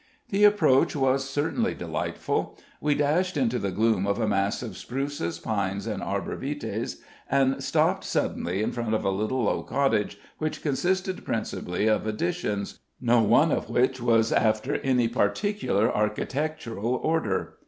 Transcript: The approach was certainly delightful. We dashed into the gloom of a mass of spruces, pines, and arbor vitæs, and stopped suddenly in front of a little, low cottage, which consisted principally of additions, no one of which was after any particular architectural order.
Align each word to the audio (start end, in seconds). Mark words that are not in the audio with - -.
The 0.29 0.45
approach 0.45 0.95
was 0.95 1.29
certainly 1.29 1.75
delightful. 1.75 2.57
We 2.79 2.95
dashed 2.95 3.37
into 3.37 3.59
the 3.59 3.69
gloom 3.69 4.07
of 4.07 4.19
a 4.19 4.27
mass 4.27 4.63
of 4.63 4.75
spruces, 4.75 5.37
pines, 5.37 5.85
and 5.85 6.01
arbor 6.01 6.35
vitæs, 6.35 7.01
and 7.29 7.63
stopped 7.63 8.03
suddenly 8.03 8.63
in 8.63 8.71
front 8.71 8.95
of 8.95 9.05
a 9.05 9.11
little, 9.11 9.43
low 9.43 9.61
cottage, 9.61 10.17
which 10.39 10.63
consisted 10.63 11.23
principally 11.23 11.85
of 11.85 12.07
additions, 12.07 12.79
no 12.99 13.21
one 13.21 13.51
of 13.51 13.69
which 13.69 14.01
was 14.01 14.31
after 14.31 14.77
any 14.77 15.07
particular 15.07 15.95
architectural 15.95 16.95
order. 16.95 17.57